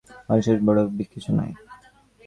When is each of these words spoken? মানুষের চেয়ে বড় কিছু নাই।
মানুষের 0.27 0.55
চেয়ে 0.55 0.65
বড় 0.67 0.79
কিছু 1.13 1.31
নাই। 1.37 1.51